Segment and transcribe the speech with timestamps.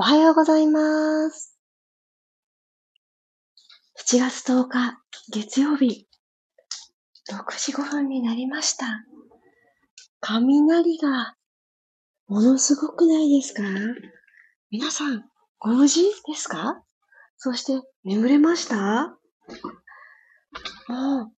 [0.00, 1.58] おはようございます。
[4.06, 4.96] 7月10日、
[5.32, 6.06] 月曜日、
[7.28, 8.86] 6時5分になりました。
[10.20, 11.34] 雷が、
[12.28, 13.64] ものすごくないですか？
[14.70, 15.24] 皆さん、
[15.58, 16.80] ご無事ですか？
[17.36, 19.18] そして、眠れました？
[20.86, 21.32] もう、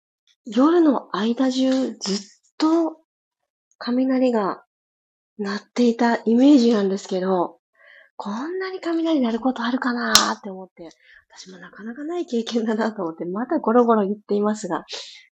[0.44, 1.96] 夜の間中ずっ
[2.58, 2.98] と
[3.78, 4.64] 雷が
[5.38, 7.56] 鳴っていたイメージなんですけど、
[8.22, 10.90] こんなに雷鳴ることあるかなーって思って、
[11.34, 14.84] 私もなかなかない経験だなと思って、またゴロゴロ言っていますが、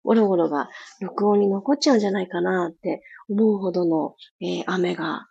[0.04, 0.70] ゴロゴロが
[1.02, 5.26] 録音に残っちゃうんじゃないかなって思うほどの、えー、雨が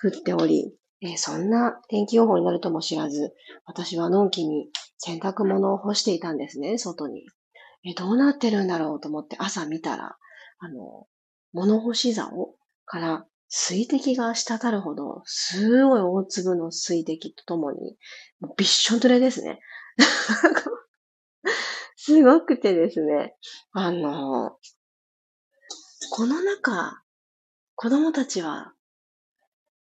[0.00, 3.32] 降っており、えー、そんな天気予報になるとも知らず、
[3.64, 4.68] 私はのんきに
[4.98, 7.24] 洗濯物を干していたんですね、外に。
[7.84, 10.14] えー、どうなってるんだろうと思って朝見たら、
[10.60, 11.08] あの、
[11.52, 12.54] 物干し竿
[12.84, 17.98] から水滴が滴るほど、すごい大粒の水滴とともに、
[18.56, 19.60] びっしょ濡れですね。
[21.96, 23.36] すごくてですね、
[23.72, 24.56] あの、
[26.12, 27.02] この中、
[27.74, 28.72] 子供たちは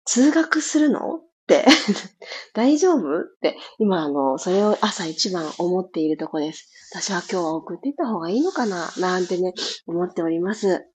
[0.04, 1.16] 通学するの？
[1.16, 1.66] って
[2.54, 3.20] 大丈夫？
[3.20, 6.70] って、今あの、それを朝一番思っているとこです。
[6.92, 8.90] 私は今日は送っていった方がいいのかな？
[8.98, 9.52] なんてね、
[9.86, 10.86] 思っております。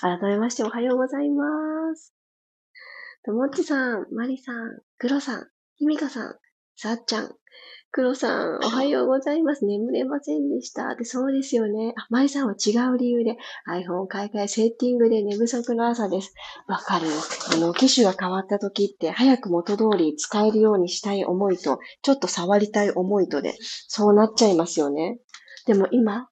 [0.00, 1.44] 改めましておはようございま
[1.94, 2.14] す。
[3.24, 6.34] ともっちさん、まりさん、くろさん、ひみかさん、
[6.76, 7.30] さっちゃん、
[7.90, 9.64] くろさん、おはようございます。
[9.64, 10.94] 眠れませんでした。
[10.96, 11.94] で、そうですよね。
[11.96, 16.34] あ、まりさんは違う理由で iPhone 買い替えセッティングで寝不足の朝です。
[16.68, 17.06] わかる。
[17.54, 23.54] あの、機種が変わった時って早く元通り使えるようにしたい思いと、ちょっと触りたい思いとで、
[23.88, 25.18] そうなっちゃいますよね。
[25.66, 26.28] でも今、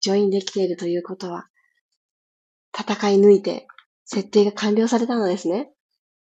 [0.00, 1.46] ジョインできているということは、
[2.82, 3.66] 戦い抜いて、
[4.04, 5.70] 設定が完了されたのですね。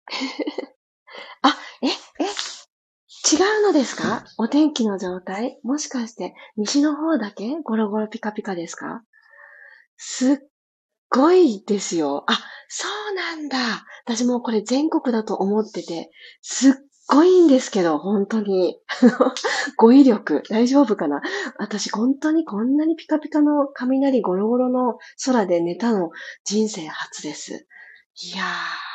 [1.42, 1.91] あ、え、え、
[2.25, 4.25] 違うのですか？
[4.39, 5.58] お天気の状態？
[5.62, 7.56] もしかして西の方だけ？
[7.62, 9.03] ゴロゴロピカピカですか？
[9.97, 10.38] すっ
[11.10, 12.25] ごいですよ。
[12.28, 12.38] あ、
[12.69, 13.84] そうなんだ。
[14.04, 16.10] 私もこれ全国だと思ってて、
[16.41, 16.72] すっ
[17.10, 18.78] ごいんですけど、本当に。
[19.76, 21.21] 語彙力、大丈夫かな？
[21.59, 26.10] 私、本当にこんなにピカピカの雷ゴロゴロの空で寝たの
[26.44, 27.66] 人生初です。
[28.22, 28.91] いやー。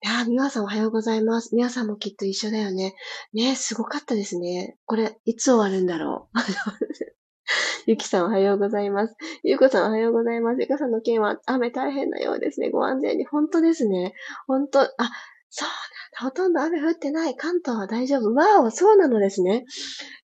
[0.00, 1.54] いやー、皆さんおはようございます。
[1.54, 2.94] 皆さんもきっと一緒だよね。
[3.32, 4.76] ねすごかったですね。
[4.84, 6.38] これ、いつ終わるんだろう？
[7.86, 9.16] ゆきさんおはようございます。
[9.44, 10.60] ゆうこさんおはようございます。
[10.60, 12.70] ゆかさんの件は雨大変なようですね。
[12.70, 13.24] ご安全に。
[13.26, 14.14] 本当ですね。
[14.46, 14.88] 本当、あ、
[15.50, 15.78] そうなんだ
[16.24, 17.36] ほとんど雨降ってない。
[17.36, 18.34] 関東は大丈夫。
[18.34, 19.64] わお、そうなのですね。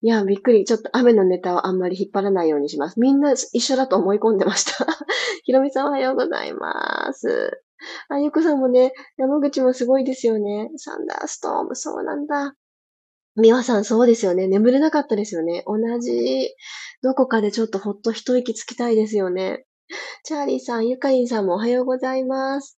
[0.02, 0.64] いや、びっくり。
[0.64, 3.00] ちょっと雨のネタをあんまり引っ張らないようにします。
[3.00, 4.86] みんな一緒だと思い込んでました。
[5.44, 7.62] ひろみさんおはようございます。
[8.08, 10.70] あゆこさんもね、山口もすごいですよね。
[10.76, 12.54] サンダーストーム、そうなんだ。
[13.36, 14.46] みわさん、そうですよね。
[14.46, 15.64] 眠れなかったですよね。
[15.66, 16.54] 同じ、
[17.02, 19.66] どこかでちょっとほっと一息つきたいですよね。
[20.24, 22.78] チャーリーさん、ゆかりんさんもおはようございます。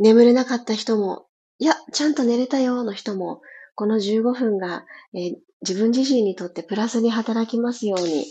[0.00, 1.26] 眠れなかった人も
[1.60, 3.42] いや、ちゃんと寝れたよの人も、
[3.74, 8.24] この15分が、えー、自分自身にとってプラスに働きますように、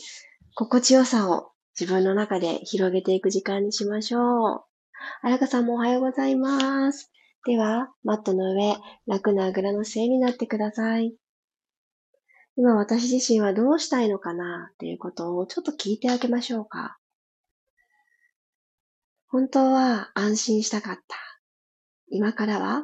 [0.56, 4.63] 心地よさを自分の中で広げていく時間にしましょう。
[5.22, 7.12] あやかさんもおはようございます。
[7.46, 11.13] では、マットの上、楽なあぐらの姿勢になってください。
[12.56, 16.97] 今私自身はどうしたいのかなっていうことをちょっと聞いてあげましょうか。
[19.28, 21.28] 本当は安心したかった。
[22.12, 22.84] 今からは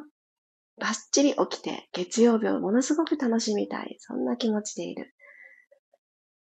[0.78, 3.96] バッチリ起きて月曜日をものすごく楽しみたい。
[3.98, 5.14] そんな気持ちでいる。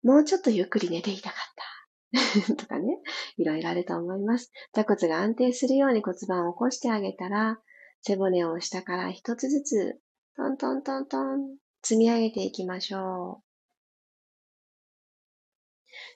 [0.03, 2.55] もうちょっとゆっくり寝ていたかった。
[2.55, 3.00] とかね。
[3.38, 4.51] いろいろあると思います。
[4.73, 7.59] 座骨が安定するように骨盤を起こしてあげたら、
[8.01, 9.99] 背骨を下から一つずつ、
[10.35, 13.47] トントントントン、積み上げていきましょう。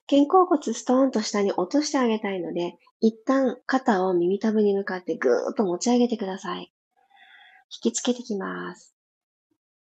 [0.08, 6.72] 肩甲骨ストーンと下に落としてあげたいので、一旦肩を耳たぶに向かってぐーっと持ち上げてください。
[7.72, 8.96] 引きつけてきます。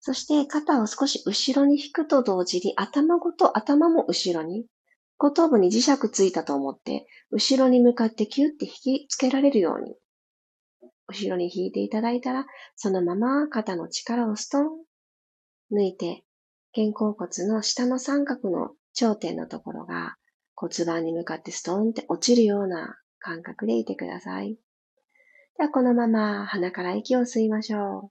[0.01, 4.67] そして肩を少し後ろに引くと同時に頭ごと頭も後ろに、
[5.19, 9.97] 後頭部に磁石ついたと思って、後ろに向かってキュッて引きつけられるように、
[11.09, 14.69] 後ろに引いていただいたら、そのまま肩の力をストン、
[15.73, 16.25] 抜いて、
[16.75, 20.17] 肩甲骨の下の三角の頂点のところが
[20.55, 24.57] 骨盤に向かってストンって落ちるような感覚でいてください。
[25.59, 28.11] ではこのまま鼻から息を吸いましょ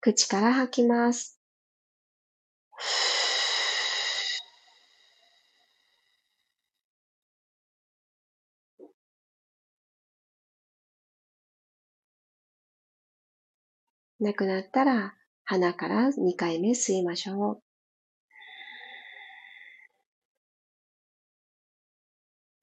[0.00, 1.37] 口から吐きます。
[14.20, 17.62] なくなったら、鼻から2回目吸いましょう。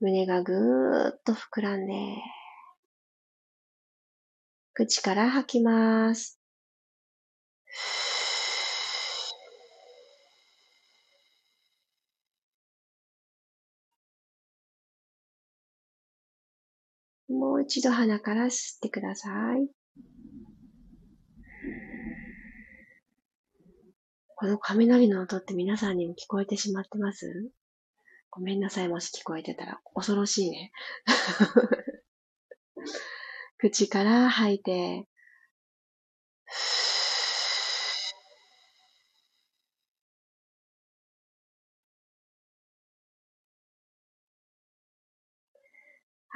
[0.00, 1.92] 胸がぐーっと膨らんで、
[4.74, 6.38] 口から吐きます。
[17.28, 19.85] もう一度鼻から吸ってください。
[24.38, 27.50] この雷の音って皆さんにも聞こえてしまってます？
[28.28, 29.80] ごめんなさい、もし聞こえてたら。
[29.94, 30.72] 恐ろしいね。
[33.56, 35.08] 口から吐いて、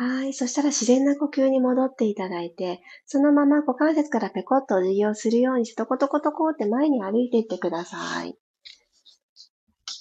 [0.03, 0.33] はい。
[0.33, 8.35] そしたら自然な呼吸に戻っていただいて、そのまま股関節からペコッとお辞儀をするようにして、トコトコトコって前に歩いていってください。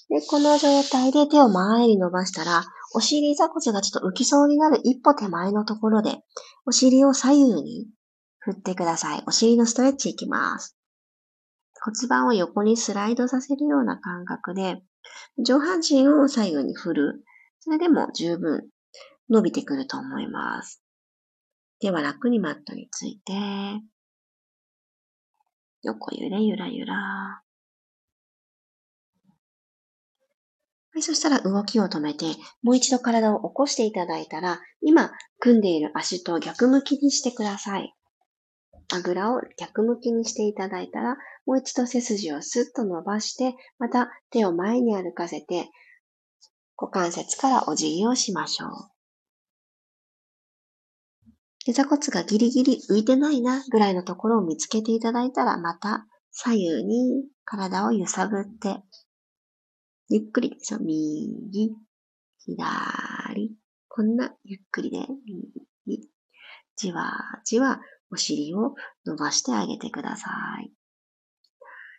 [0.08, 2.64] で、この状態で手を前に伸ばしたら、
[2.96, 6.24] お尻座骨がちょっと浮きそうになる一歩手前のところで、
[6.66, 7.88] お尻を左右に
[8.40, 9.24] 振ってください。
[9.28, 10.78] お尻のストレッチいきます。
[11.84, 14.82] 骨盤を横にスライドさせるような感覚で、
[15.44, 17.24] 上半身を左右に振る。
[17.60, 18.70] それでも十分
[19.30, 20.82] 伸びてくると思います。
[21.80, 23.34] では楽にマットについて、
[25.82, 26.96] 横揺れゆらゆら。
[26.96, 27.44] は
[30.98, 32.26] い、そしたら動きを止めて、
[32.64, 37.94] もう一度体を起こしていただいたら、今、組んでいる足と逆向きにしてください。
[38.92, 41.16] あぐらを逆向きにしていただいたら、
[41.46, 45.70] もう一度背筋をスッと伸ばして、また手を前に歩かせて、
[46.76, 48.99] 股関節からお辞儀をしましょう。
[51.70, 58.82] 膝骨がギリギリ浮いてないなぐらいのところを見つけていただいたら、また左右に体を揺さぶって、
[60.10, 60.80] ゆっくりでしょ。
[60.80, 61.76] 右、
[62.40, 63.56] 左。
[63.88, 65.06] こんなゆっくりで、
[65.86, 66.10] 右、
[66.76, 67.12] じわ
[67.46, 67.80] じわ
[68.10, 68.74] お尻を
[69.06, 70.32] 伸ばしてあげてくださ
[70.64, 70.74] い。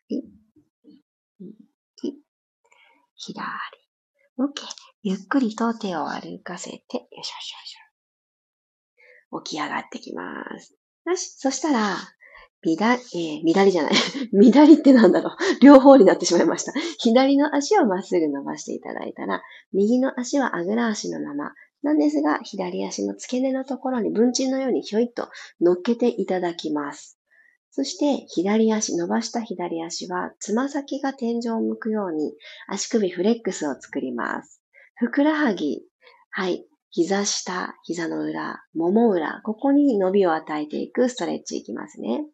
[0.08, 0.24] 右、
[3.14, 3.40] 左。
[4.36, 4.50] OK。
[5.04, 7.79] ゆっくりと手を歩かせて、よしよしよし。
[9.44, 10.74] 起き上がってきます。
[11.06, 11.96] よし、そしたら、
[12.62, 13.00] みだ、えー、
[13.40, 13.92] 左じゃない。
[14.42, 15.36] 左ってなんだろう。
[15.62, 16.72] 両方になってしまいました。
[16.98, 19.42] 左の足をまっすぐ伸ばしていただいたら、
[19.72, 21.54] 右の足はあぐら足のまま。
[21.82, 25.30] なんですが、左足の付け根のところに文鎮のようにひょいっと
[25.62, 27.18] 乗っけていただきます。
[27.70, 32.34] そして、左足、伸ばした左足は、つま先が天井を向くように、
[32.68, 34.60] 足首フレックスを作ります。
[34.96, 35.82] ふくらはぎ、
[36.30, 42.24] はい、膝下、膝の裏、もも裏、ここに伸びを与えていくストレッチいきますね。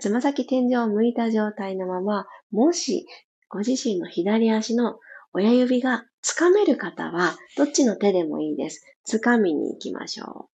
[0.00, 3.06] つま先天井を向いた状態のまま、もし
[3.48, 4.98] ご自身の左足の
[5.34, 8.82] 親指がつかめる方は、どっちの手でもいいです。
[9.04, 10.48] つかみに行きましょ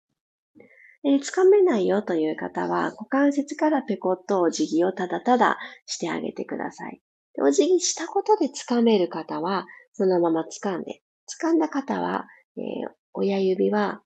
[0.57, 0.63] う。
[1.05, 7.01] えつかめないよという方は、股関節からペコッとお辞儀をただただしてあげてください。
[7.41, 11.03] お辞儀したことでつかめる方は、そのまま掴んで、
[11.43, 14.01] 掴んだ方は、えー、親指は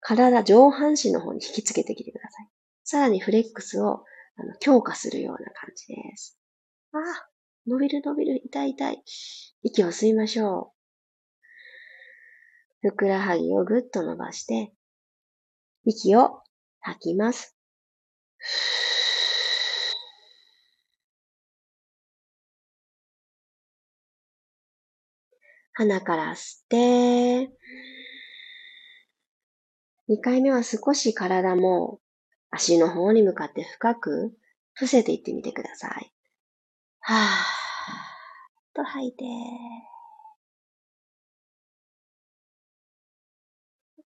[0.00, 2.48] 体上半身の方に引きつけてきてください。
[2.84, 4.04] さらにフレックスを
[4.36, 6.38] あの強化するような感じです。
[6.92, 7.28] ああ、
[7.66, 9.02] 伸びる伸びる、痛い痛い。
[9.62, 10.74] 息を吸いましょ
[12.82, 12.90] う。
[12.90, 14.74] ふくらはぎをぐっと伸ばして、
[15.86, 16.42] 息を
[16.80, 17.56] 吐きます。
[25.72, 27.50] 鼻から吸って、
[30.08, 32.00] 2回目は少し体も
[32.50, 34.32] 足の方に向かって深く
[34.74, 36.12] 伏せていってみてください。
[37.00, 39.24] はぁ、と吐いて。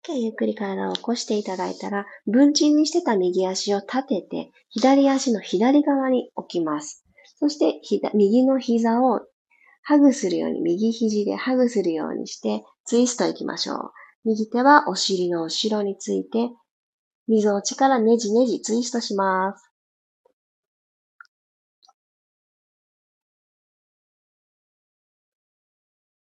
[0.09, 7.05] OK、ゆっくり体を起こしていただいたら、分鎮にしてた右足を立てて、左足の左側に置きます。
[7.39, 7.81] そして、
[8.15, 9.21] 右の膝を
[9.83, 13.93] ハグするように、右肘でハグするようにして、ツイストいきましょう。
[14.25, 16.51] 右手はお尻の後ろについて、
[17.27, 19.69] 溝落ちからねじねじツイストします。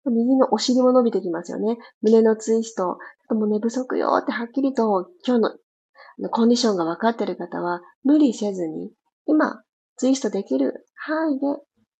[0.04, 1.78] 右のお尻も伸びてきますよね。
[2.02, 2.82] 胸のツイスト。
[2.82, 2.98] ちょっ
[3.28, 5.58] ともう寝不足よってはっきりと今日
[6.18, 8.90] のコンディションが分かっている方は無理せずに
[9.26, 9.62] 今
[9.96, 11.46] ツイストできる範囲で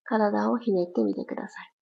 [0.04, 1.72] 体をひねってみてください。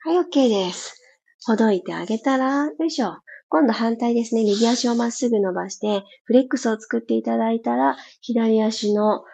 [0.00, 1.07] はい、OK です。
[1.44, 3.18] ほどいてあげたら、よいしょ。
[3.48, 4.44] 今度反対ですね。
[4.44, 9.24] 右足をまっすぐ伸ばして、フレックスを作っていただいたら、左足の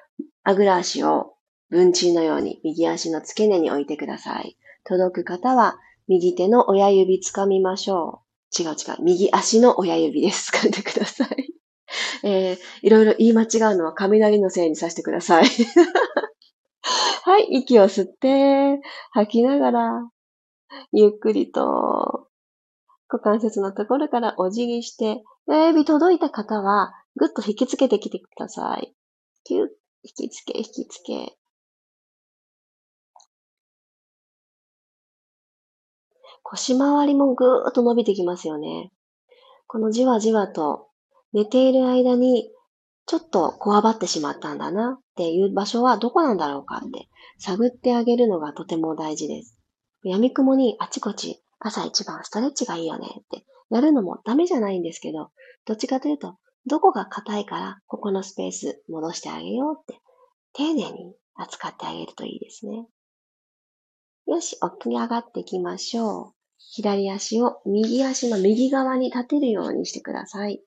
[0.44, 1.34] あぐら足を
[1.70, 4.56] 文鎮のように右足の付け根に置いてください。
[4.84, 8.20] 届く方は、右手の親指掴みましょ
[8.56, 8.62] う。
[8.62, 9.02] 違う違う。
[9.02, 10.52] 右足の親指です。
[10.54, 11.54] 掴んでください。
[12.22, 15.44] えー、いろいろ言い間違うのは雷のせいにさせてください。
[17.24, 18.80] はい、息を吸って、
[19.10, 20.10] 吐きながら、
[20.92, 22.28] ゆっくりと、
[23.08, 28.94] 股関節のところからお辞儀して、親指届いた方は、ぐっと引きつけてきてください。
[29.44, 29.68] キュッ、
[30.02, 31.36] 引きつけ、引きつけ。
[36.42, 38.92] 腰回りもぐーっと伸びてきますよね。
[39.66, 40.88] このじわじわと
[41.32, 42.50] 寝ている間に
[43.06, 49.58] ちょっとこわばってしまったんだなっていう場所はどこなんだろうかって探ってあげるのがとても大事です。
[50.04, 55.30] 闇雲にあちこち朝一番ストレッチがいいよねってやるのもダメじゃないんですけど、
[55.66, 60.00] どっちかというと、どこが硬いからここのスペース戻してあげようって
[60.52, 62.86] 丁寧に扱ってあげるといいですね。
[64.26, 66.32] よし、起き上がっていきましょう。
[66.58, 70.62] 左足を右足の右側に立てるようにしてください。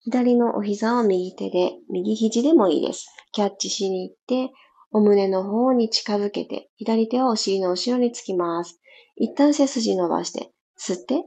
[0.00, 3.06] 左のお膝を右手で、右肘でもいいです。
[3.32, 4.52] キャッチしに行って、
[4.92, 8.80] お胸の方に近づけて、左手をお尻の後ろにつきます。
[9.16, 11.24] 一旦背筋伸ばして、吸って、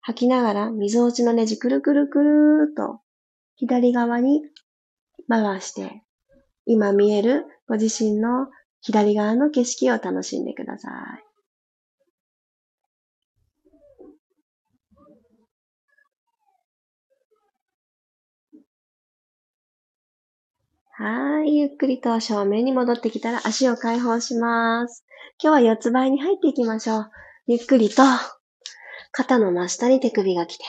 [0.00, 3.00] 吐きながら、水落ちのネジくるくるくるーっと、
[3.56, 4.42] 左側に
[5.28, 6.02] 回して、
[6.66, 8.48] 今見えるご自身の
[8.80, 11.29] 左側の景色を楽しんでください。
[21.02, 21.56] はい。
[21.56, 25.06] ゆっくりと正面に戻ってきたら足を解放します。
[25.42, 27.10] 今日は四つ倍に入っていきましょう。
[27.46, 28.02] ゆっくりと
[29.10, 30.64] 肩の真下に手首が来て、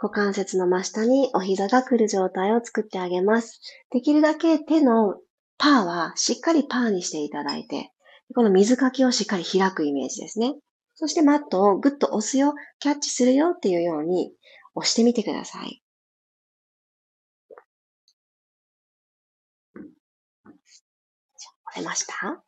[0.00, 3.60] 股関節の真下にお膝が来る状態を作ってあげます。
[3.90, 5.16] できるだけ手の
[5.58, 7.90] パーはしっかりパーにしていただいて、
[8.32, 10.54] この水かきをしっかり開くイメージですね。
[10.94, 14.30] そしてマットをぐっと押すよ、キャッチするよっていうように
[14.76, 15.83] 押してみてください。
[21.76, 22.42] れました？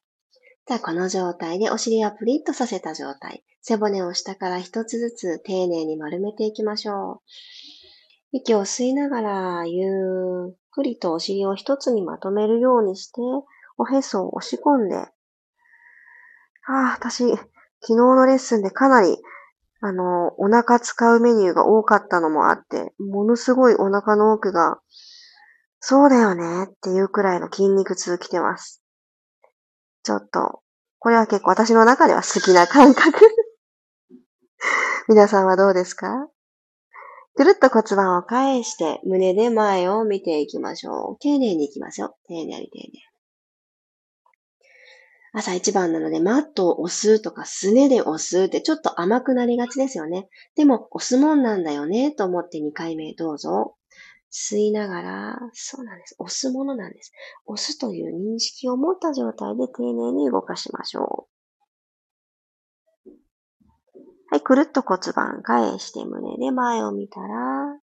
[0.66, 3.44] じゃあこの状態でお尻はプリッとさせた状態。
[3.62, 7.20] 背骨を下から一つずつ丁寧に丸めていきましょう。
[8.32, 13.20] 息を吸いながらゆっくりとお尻を一つにまとめるようにして、
[13.78, 14.96] おへそを押し込んで。
[14.96, 15.10] あ
[16.68, 17.46] あ、私、昨
[17.88, 19.16] 日のレッスンでかなり、
[19.80, 24.80] あの、お腹使うメニューが多かったのもあって、ものすごいお腹の奥が、
[25.80, 28.82] そうだよねっていうくらいの筋肉痛きてます。
[30.06, 30.60] ちょっと、
[31.00, 33.18] これは結構私の中では好きな感覚
[35.08, 36.28] 皆さんはどうですか？
[37.34, 41.18] くるっと骨盤を返して胸で前を見ていきましょう。
[41.18, 42.16] 丁寧に行きますよ。
[42.28, 42.92] 丁寧に丁寧に。
[45.32, 50.28] 朝一番なのでマットを押すとかすねで押すってちょっと甘くなりがちですよね。
[50.54, 53.75] でも押すもんなんだよねと思って2回目どうぞ。
[54.38, 56.14] 吸いながら、そうなんです。
[56.18, 57.10] 押すものなんです。
[57.46, 61.26] 押すという認識を持った状態で丁寧に動かしましょ
[63.06, 63.10] う。
[64.30, 67.80] はい、くるっと骨盤返して胸で前を見たら、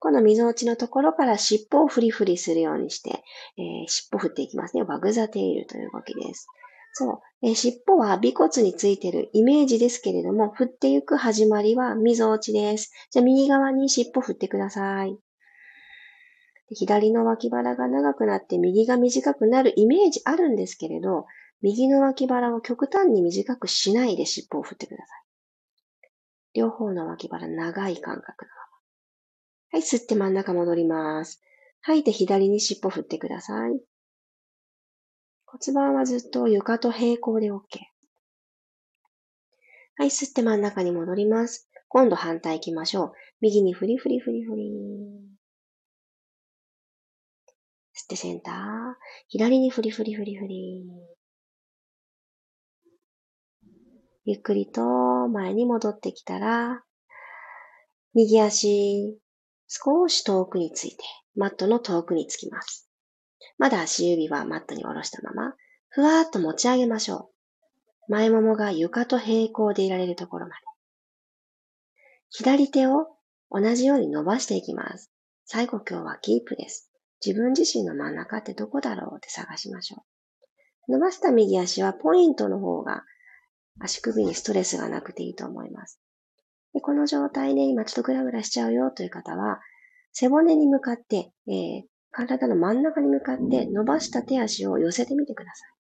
[0.00, 3.22] この溝落ちのところから尻尾をフリフリするようにして、
[3.56, 4.82] えー、尻尾振っていきますね。
[4.82, 6.48] ワグザテールという動きです。
[6.92, 7.20] そう。
[7.42, 12.90] えー、尻尾は尾骨についてるイメージですけれども、振っていく始まりは溝落ちです。
[13.12, 15.16] じゃあ右側に尻尾振ってください。
[16.70, 21.26] 左の脇腹が長くなって右が短くなるイメージあるんですけれど、
[21.60, 25.24] 右の脇腹を極端に短くしないで尻尾を振ってください。
[26.54, 28.56] 両方の脇腹長い感覚のま
[29.72, 29.78] ま。
[29.78, 31.42] はい、吸って真ん中戻ります。
[31.80, 33.80] 吐いて左に尻尾振ってください。
[35.46, 37.60] 骨盤はずっと床と平行で OK。
[39.96, 41.68] はい、吸って真ん中に戻ります。
[41.88, 43.12] 今度反対行きましょう。
[43.40, 45.33] 右にフリフリフリフリ。
[47.94, 48.54] 吸ってセンター。
[49.28, 50.84] 左にフリフリフリフリ。
[54.24, 54.82] ゆっくりと
[55.28, 56.82] 前に戻ってきたら、
[58.14, 59.18] 右足、
[59.68, 61.04] 少し遠くについて、
[61.36, 62.88] マットの遠くにつきます。
[63.58, 65.54] まだ足指はマットに下ろしたまま、
[65.88, 67.30] ふわーっと持ち上げましょ
[68.08, 68.12] う。
[68.12, 70.62] 前ももが床と平行でいられるところまで。
[72.30, 73.06] 左手を
[73.50, 75.10] 同じように伸ばしていきます。
[75.44, 76.93] 最後今日はキープです。
[77.24, 80.04] 自分自身の真ん中ってどこだろうって探しましょ
[80.88, 80.92] う。
[80.92, 83.04] 伸ばした右足はポイントの方が
[83.80, 86.00] 足首にストレスがなくていいと思います。
[86.74, 89.60] でこの状態で今ちょっとグラグラしちゃうよという方は、
[90.12, 95.74] 背骨に向かって、えー、体の真ん中に向かって伸ばした手足を寄せてみてください。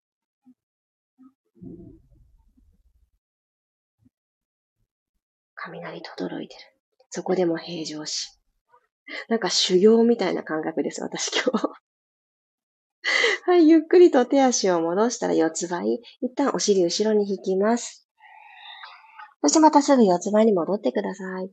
[5.55, 6.61] 雷とどろいてる。
[7.11, 8.42] そこでも平常心。
[9.29, 11.69] なんか修行みたいな感覚です、私今日。
[13.45, 16.01] はい、ゆっくりと手足を戻したら四つ倍。
[16.21, 18.09] 一旦お尻後ろに引きます。
[19.43, 21.51] そしてまたすぐ四つ倍に戻ってください。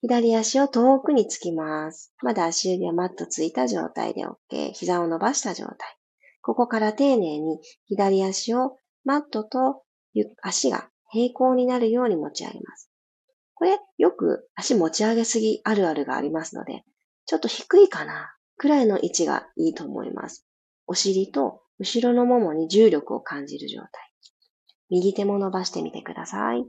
[0.00, 2.12] 左足を遠くにつきます。
[2.22, 4.72] まだ足指はマットついた状態で OK。
[4.72, 5.76] 膝を伸ばした状態。
[6.42, 9.82] ここから丁寧に左足をマットと
[10.42, 12.90] 足が平行になるように持ち上げます。
[13.54, 16.84] これ、よく足持ち上げすぎあるあるがありますので、
[17.26, 20.46] ちょっと低いかなくらいの位置がいいと思います。
[20.86, 23.90] お尻と後ろのももに重力を感じる状態。
[24.90, 26.64] 右手も伸ばしてみてください。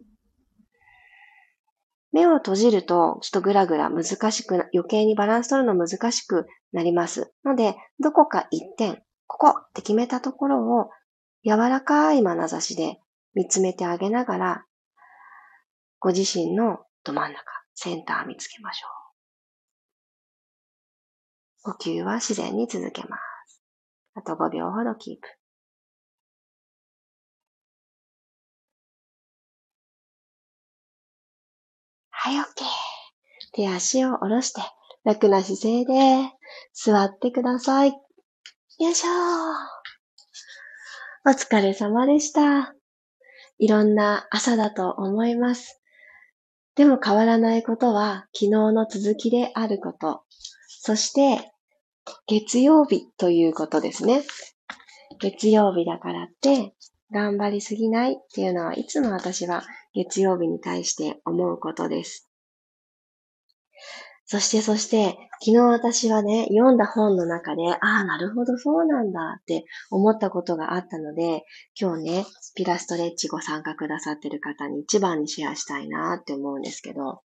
[2.12, 7.34] 目を閉じると、ちょっとぐらぐら難しく、余計にバランス取るの難しくなります。
[7.44, 10.90] ので、どこか一点、ここって決めたところを、
[11.44, 13.00] 柔らかい眼差しで
[13.34, 14.66] 見つめてあげながら、
[16.06, 17.42] ご自身のど真ん中、
[17.74, 18.88] センター見つけましょ
[21.66, 21.72] う。
[21.74, 23.64] 呼吸は自然に続けます。
[24.14, 25.22] あと5秒ほどキープ。
[32.12, 32.44] はい、OK。
[33.54, 34.62] 手足を下ろして、
[35.06, 36.30] 楽な姿勢で
[36.72, 37.90] 座ってください。
[37.90, 37.98] よ
[38.92, 39.10] いしょ
[41.28, 42.76] お疲れ様でした。
[43.58, 45.82] いろんな朝だと思います。
[46.76, 50.24] でも変わらないことは昨日の続きであること。
[50.68, 51.52] そして、
[52.28, 54.24] 月曜日ということですね。
[55.20, 56.74] 月曜日だからって
[57.12, 59.64] 頑張りすぎないっていうのはいつも私は
[59.94, 62.30] 月曜日に対して思うことです。
[64.28, 71.44] そしてそして、昨日私はね、読んだ本の中で、ああ、なるほど、そうなんだって思ったことがあったので、
[71.80, 77.22] 今日ね、ピラストレッチご参加くださってる方に一番にシェアしたいなって思うんですけど、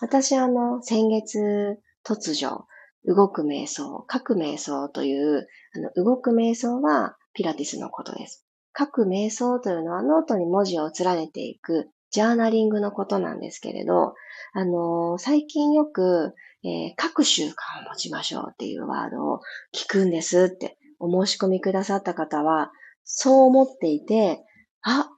[0.00, 2.64] 私あの、先月突如、
[3.04, 8.46] 動く瞑想、書く瞑想という、あの、動く瞑想はピラティスのことです。
[8.78, 14.14] 書く瞑想というのはノートに文字を連ねていくジャーナリングのことなんですけれど、
[14.52, 17.52] あの、最近よく、えー、書く習慣を
[17.90, 19.40] 持ちましょうっていうワードを
[19.74, 22.70] 聞くんですってお申し込みくださった方は、
[23.04, 24.44] そう思っていて、
[24.82, 25.08] あ、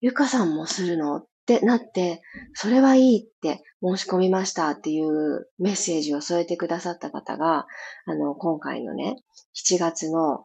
[0.00, 2.22] ゆかさんもするのってなって、
[2.54, 7.66] それはいいって申し込みましたっていうメッセージを添えてくださった方が、
[8.06, 9.16] あの、今回のね、
[9.54, 10.44] 7月の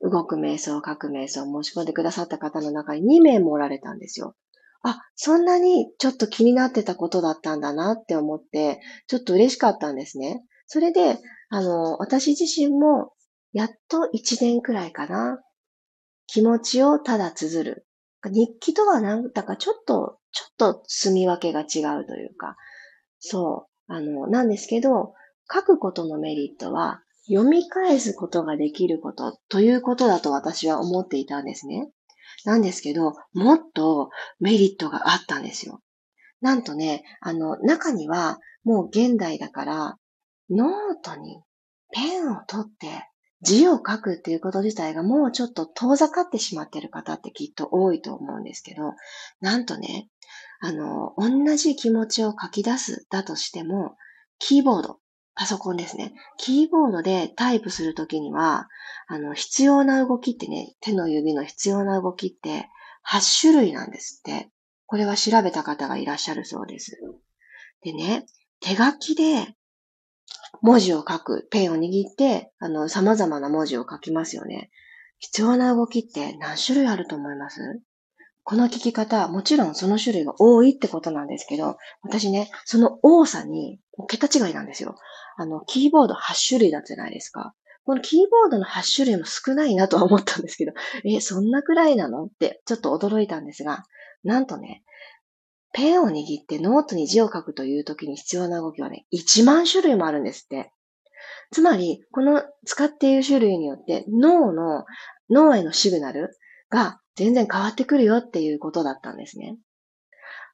[0.00, 4.34] 動く瞑想、書く瞑想を申し込んでくださった方の中に2名もおられたんですよ。
[4.82, 10.44] あ、そんなにちょっと気になってたことだったんだなって思って、ちょっと嬉しかったんですね。
[10.66, 11.18] それで、
[11.50, 13.12] あの、私自身も、
[13.52, 15.40] やっと1年くらいかな。
[16.26, 17.86] 気持ちをただ綴る。
[18.26, 22.56] 日記とはなんだかちょっと、ちょっと住み分けが違うというか、
[23.18, 25.14] そう、あの、なんですけど、
[25.50, 31.90] 書くことのメリットは、読み返すことができることということだと私は思っていたんですね。
[32.44, 35.80] なんですけど、もっとメリットがあったんですよ。
[36.40, 39.98] なんとね、あの、中には、もう現代だから、
[40.50, 40.70] ノー
[41.02, 41.42] トに
[41.92, 43.08] ペンを取って
[43.42, 48.94] 字を書くっていうこと自体がもうちょっと遠ざかってしまってる方ってきっと多いと思うんですけど、
[49.40, 50.08] なんとね、
[50.60, 53.96] あの、同じ気持ちを書き出すだとしても、
[54.38, 54.98] キーボード、
[55.38, 56.14] パソコンですね。
[56.36, 58.68] キーボードでタイプするときには、
[59.06, 62.68] あの、必要な動きってね、手の指の必要な動きって
[63.08, 64.50] 8種類なんですって。
[64.86, 66.98] これは調べた方がいらっしゃるそうです。
[67.82, 68.26] でね、
[68.60, 69.54] 手書きで
[70.60, 74.70] 文字を書く、ペンを握って、あの、様々な文字を書きますよね。
[75.18, 77.80] 必要な動きって何種類あると思います？
[78.42, 84.96] この聞き方、もちろんその種類が多いってことなんですけど、私ね、その多さに桁違いなんですよ。
[85.38, 87.54] あの、キーボード8種類だったじゃないですか。
[87.84, 90.72] このキーボードの8種類も少ないなとは思ったんですけど、
[91.08, 92.24] え、そんなくらいなの？
[92.24, 93.84] ってちょっと驚いたんですが、
[94.24, 94.82] なんとね、
[95.72, 100.72] ペンを握ってノートに字を書くという時に必要な動きはね、1万種類もあるんですって。
[101.52, 104.84] つまり、この使っている種類によって脳の、
[105.30, 106.36] 脳へのシグナル
[106.68, 109.56] が全然変わってくるよっていうことだったんですね。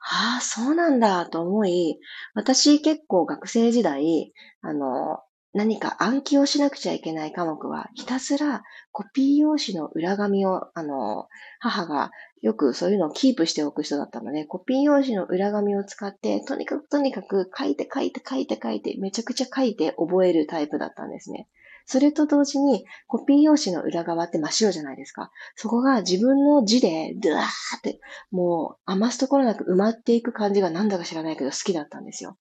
[0.07, 1.99] ああ、そうなんだと思い、
[2.35, 5.21] 私結構学生時代、あの、
[5.55, 8.63] 何か暗記をしなくちゃいけない科目は、ひたすら
[8.93, 12.11] コピー用紙の裏紙を、あの、母が
[12.43, 21.49] よくそういうのをキープしておく人だったので、コピー用紙の裏紙を使って、とにかくとにかく書いて書いて書いて書いて、めちゃくちゃ書いて覚えるタイプだったんですね。
[21.87, 25.31] それと同時に、コピー用紙の裏側って真っ白じゃないですか。
[25.55, 27.45] そこが自分の字で、ドゥワー
[27.79, 32.39] って、もう余すところなく埋まっていく感じがなんだか知らないけど好きだったんですよ。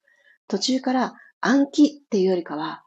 [0.47, 2.83] 途中から暗記っていうよりかは、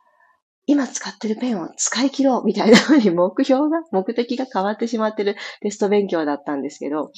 [0.66, 7.12] 今使ってるペンを使い切ろうみたいな風に目標が、目的が変わってしまってるテスト勉強だったんですけど、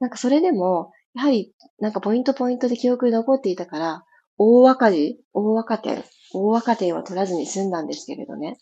[0.00, 4.04] なんかそれでも、やはりなんかポイントポイントで記憶に残っていたから、
[4.36, 8.58] 大赤字、大赤点、大若手は取らずに済んだんですけれどね。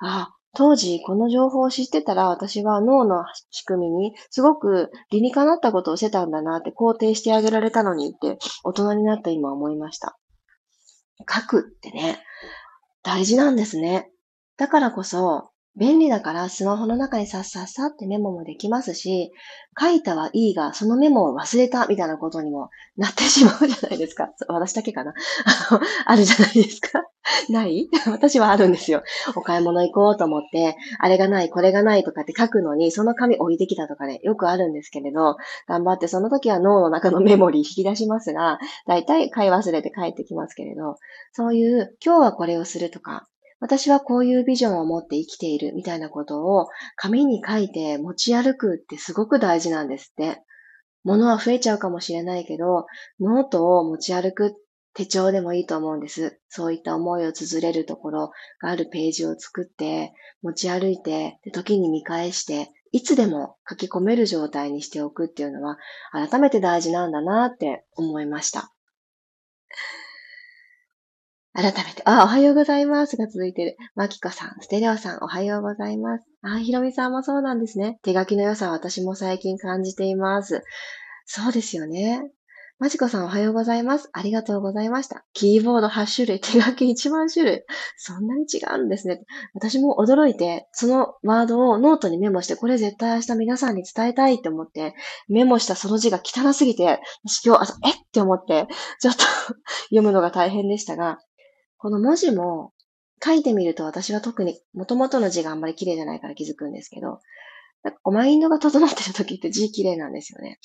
[0.00, 10.18] ああ、当時この情報を知ってたら私は脳の仕組みにすごく理にかなったことをしてたんだなって肯定してあげられたのにって大人になった今思いました。
[11.28, 12.22] 書くってね、
[13.02, 14.10] 大事なんですね。
[14.56, 19.30] だからこそ、便利だからスマホの中にさっさっさってメモもできますし、
[19.80, 24.30] 書いたはいいが、そのメモを忘れたみたいなことにもなってしまうじゃないですか。
[24.48, 25.14] 私だけかな？
[25.70, 27.04] あの、あるじゃないですか。
[27.48, 27.88] ない？
[28.10, 29.04] 私はあるんですよ。
[29.36, 35.36] お買い物行こうと思って、あれがない、これがないとかって書くのに、その紙置いてきたとかね、よくあるんですけれど、
[35.68, 40.96] 頑張ってその時は脳の中のメモリー引き出しますが、だいたい買い忘れて帰ってきますけれど、
[41.32, 43.28] そういう今日はこれをするとか、
[43.60, 50.42] 私はこういうビジョンを持って生きているみたいなことを紙に書いて持ち歩くってすごく大事なんですって。
[51.04, 52.86] 物は増えちゃうかもしれないけど、
[53.20, 54.56] ノートを持ち歩く
[54.94, 56.40] 手帳でもいいと思うんです。
[56.48, 65.78] そういった思いを綴れるところがあるページを作って、持ち歩いて、時に見返して、いつでも書き込める状態にしておくっていうのは、
[66.12, 68.72] 改めて大事なんだなって思いました。
[71.60, 73.76] 改めて、あ、おはようございますが続いてる。
[73.96, 76.24] マキコさん、ステレオさん、おはようございます。
[76.40, 77.98] あ、ひろみさんもそうなんですね。
[78.04, 80.62] 手書きの良さは私も最近感じています。
[81.26, 82.22] そうですよね。
[82.78, 84.08] マジコさんおはようございます。
[84.12, 85.24] ありがとうございました。
[85.32, 87.64] キーボード8種類、手書き1万種類。
[87.96, 89.24] そんなに違うんですね。
[89.52, 94.94] 私も驚いて、そのワードをノートにメモして、これ絶対明日皆さんに伝えたいって思って、
[95.26, 98.68] メモしたその字が汚すぎて、私今日朝、えって思って、
[99.00, 99.24] ちょっと
[99.90, 101.18] 読むのが大変でしたが、
[101.78, 102.72] この文字も
[103.24, 107.20] 書いてみると私は特に元々の字があんまり綺麗じゃないから気づくんですけど、
[107.82, 110.58] なんかこうマインドが整ってる時って字綺麗なんですよね。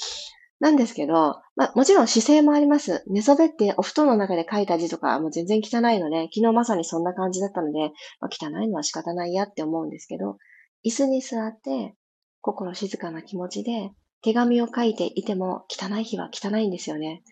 [0.60, 3.04] なんですけど、まあもちろん姿勢もあります。
[3.08, 10.38] 寝そべってお布団の中で書いた字とかもう全然汚いので、昨日まさにそんな感じだったので、まあ、汚いのは仕方ないやって思うんですけど、
[10.86, 11.96] 椅子に座って、
[12.42, 17.24] 心静かな気持ちで手紙を書いていても汚い日は汚いんですよね。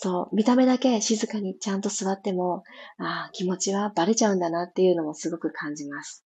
[0.00, 2.62] そう、見た目だけ静かにちゃんと座っても、
[2.98, 6.24] ああ、気持ちはバレちゃうんだなっていうのもすごく感じます。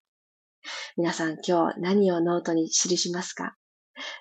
[0.96, 3.56] 皆さん今日何をノートに記しますか？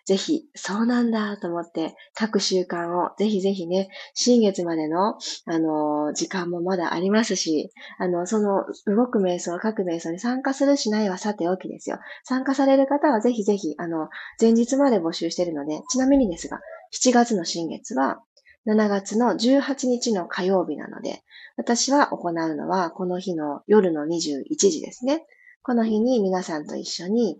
[0.05, 11.99] ぜひ、そうなんだと思って書く習慣をぜひぜひね、新月までの、あの、時間もまだありますし、あの、その動く瞑想、書く瞑想に参加するしないはさておきですよ。
[12.23, 14.09] 参加される方はぜひぜひ、あの、
[14.39, 16.59] 前日まで募集してるので、ちなみにですが、
[16.93, 18.21] 7月の新月は、
[18.67, 21.23] 7月の18日の火曜日なので、
[21.57, 25.25] 私は行うのはこの日の夜の21時ですね。
[25.63, 27.39] この日に皆さんと一緒に、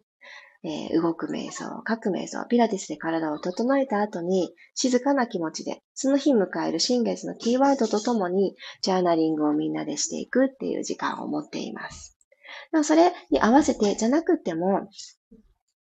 [0.64, 12.18] えー、動く瞑想、書く瞑想、ピラティスで体を整えた後に静かな気持ちで、その日迎える新月のキーワードとともにジャーナリングをみんなでしていくっていう時間を持っています。
[12.72, 14.88] でもそれに合わせてじゃなくても、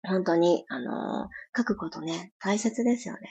[0.03, 3.31] 本当に、あのー、書くことね、大切ですよね。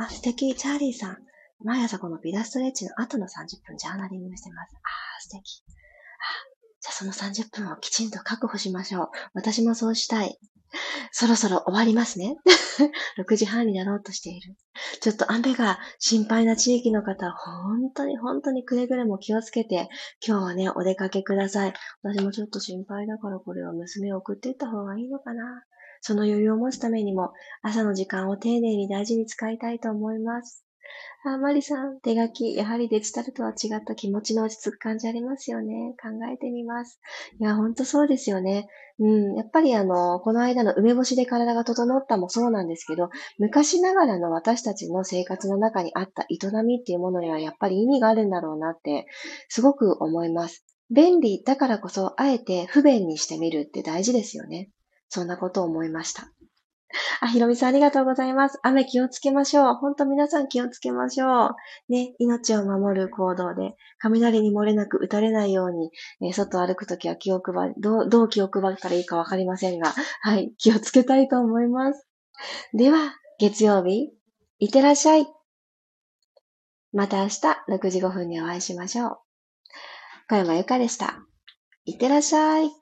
[0.00, 0.54] あ、素敵。
[0.54, 1.18] チャーリーさん。
[1.64, 3.28] 毎朝このビラストレッチの後の30
[3.66, 4.72] 分ジャーナリングしてます。
[4.76, 5.40] あ素敵。
[5.40, 6.38] あ
[6.80, 9.08] じゃあその30分をきちんと確保しましょう。
[9.34, 10.38] 私もそうしたい。
[11.10, 12.36] そろそろ終わりますね。
[13.18, 14.54] 6時半になろうとしている。
[15.00, 19.88] ちょっと雨が心配な地域の方、本当に本当にくれぐれも気をつけて、
[20.24, 21.74] 今日はね、お出かけください。
[22.02, 25.64] 私もちょっと心配だからこれは娘を送っていった方がいいのかな。
[26.00, 27.32] その余裕を持つためにも、
[27.62, 30.64] 朝の時間を丁寧に大事に使いたいと思います。
[31.24, 35.94] あ、マリさん、手書き、やはりデジタルとは違った気持ちの落ち着く感じありますよね。
[36.00, 37.00] 考えてみます。
[37.40, 38.68] いや、ほんとそうですよね。
[39.00, 49.06] うん、やっぱりあの、この間の梅干しで体が整ったもそうなんですけど、昔ながらの私たちの生活の中にあった営みっていうものにはやっぱり意味があるんだろうなって、
[49.48, 50.64] すごく思います。
[50.90, 54.70] 便利だからこそ、あえて不便にしてみるって大事ですよね。
[55.08, 56.30] そんなことを思いました。
[57.20, 58.58] あ、ひろみさんありがとうございます。
[58.62, 59.74] 雨気をつけましょう。
[59.74, 61.56] ほんと皆さん気をつけましょう。
[61.88, 65.90] ね、命を守る行動で、雷に漏れなく打たれないように、
[66.26, 69.92] え、外歩くときは気を配り、どう、どう気を配ったらいいかわかりませんが、
[70.22, 72.06] はい、気をつけたいと思います。
[72.72, 74.10] では、月曜日、
[74.58, 75.26] いってらっしゃい。
[76.92, 79.18] また明日6時5分にお会いしましょう。
[80.30, 81.22] 小山由かでした。
[81.84, 82.77] いってらっしゃい。